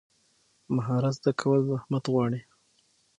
مهارت 0.75 1.13
زده 1.19 1.31
کول 1.39 1.59
زحمت 1.69 2.03
غواړي. 2.13 2.41